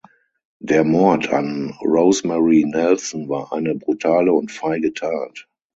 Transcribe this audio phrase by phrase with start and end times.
[0.61, 5.47] Der Mord an Rosemary Nelson war eine brutale und feige Tat.